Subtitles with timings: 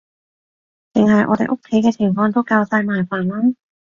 [0.93, 3.53] 淨係我哋屋企嘅情況都夠晒麻煩喇